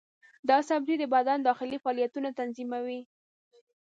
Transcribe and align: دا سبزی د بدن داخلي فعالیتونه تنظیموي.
دا 0.49 0.57
سبزی 0.69 0.95
د 0.99 1.03
بدن 1.15 1.39
داخلي 1.47 1.77
فعالیتونه 1.83 2.29
تنظیموي. 2.39 3.01